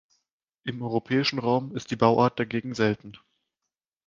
[0.63, 3.19] Im europäischen Raum ist die Bauart dagegen selten.